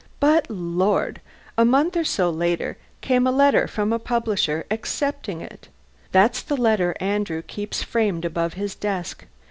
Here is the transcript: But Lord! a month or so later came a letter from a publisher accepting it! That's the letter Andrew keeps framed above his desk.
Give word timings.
But 0.19 0.49
Lord! 0.49 1.21
a 1.59 1.63
month 1.63 1.95
or 1.95 2.03
so 2.03 2.31
later 2.31 2.75
came 3.01 3.27
a 3.27 3.31
letter 3.31 3.67
from 3.67 3.93
a 3.93 3.99
publisher 3.99 4.65
accepting 4.71 5.41
it! 5.41 5.67
That's 6.11 6.41
the 6.41 6.57
letter 6.57 6.95
Andrew 6.99 7.43
keeps 7.43 7.83
framed 7.83 8.25
above 8.25 8.53
his 8.55 8.73
desk. 8.73 9.25